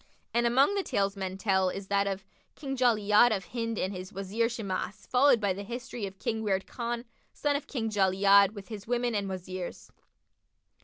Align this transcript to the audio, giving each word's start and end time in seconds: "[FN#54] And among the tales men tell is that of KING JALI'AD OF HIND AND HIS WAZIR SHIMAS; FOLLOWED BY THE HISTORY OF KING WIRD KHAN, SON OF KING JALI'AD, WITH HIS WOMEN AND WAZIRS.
"[FN#54] 0.01 0.07
And 0.33 0.47
among 0.47 0.73
the 0.73 0.81
tales 0.81 1.15
men 1.15 1.37
tell 1.37 1.69
is 1.69 1.85
that 1.89 2.07
of 2.07 2.25
KING 2.55 2.75
JALI'AD 2.75 3.31
OF 3.31 3.45
HIND 3.45 3.77
AND 3.77 3.93
HIS 3.93 4.11
WAZIR 4.11 4.49
SHIMAS; 4.49 5.05
FOLLOWED 5.05 5.39
BY 5.39 5.53
THE 5.53 5.61
HISTORY 5.63 6.07
OF 6.07 6.17
KING 6.17 6.41
WIRD 6.41 6.65
KHAN, 6.65 7.05
SON 7.33 7.55
OF 7.55 7.67
KING 7.67 7.91
JALI'AD, 7.91 8.55
WITH 8.55 8.69
HIS 8.69 8.87
WOMEN 8.87 9.13
AND 9.13 9.29
WAZIRS. 9.29 9.91